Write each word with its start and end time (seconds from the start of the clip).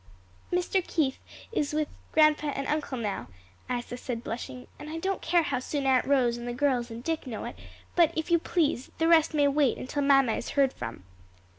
"Mr. 0.51 0.83
Keith 0.83 1.19
is 1.51 1.73
with 1.73 1.87
grandpa 2.11 2.47
and 2.47 2.65
uncle 2.65 2.97
now," 2.97 3.27
Isa 3.69 3.97
said, 3.97 4.23
blushing, 4.23 4.65
"and 4.79 4.89
I 4.89 4.97
don't 4.97 5.21
care 5.21 5.43
how 5.43 5.59
soon 5.59 5.85
Aunt 5.85 6.07
Rose 6.07 6.37
and 6.37 6.47
the 6.47 6.53
girls 6.53 6.89
and 6.89 7.03
Dick 7.03 7.27
know 7.27 7.45
it; 7.45 7.55
but 7.95 8.11
if 8.17 8.31
you 8.31 8.39
please, 8.39 8.89
the 8.97 9.07
rest 9.07 9.35
may 9.35 9.47
wait 9.47 9.77
until 9.77 10.01
mamma 10.01 10.31
is 10.33 10.49
heard 10.57 10.73
from." 10.73 11.03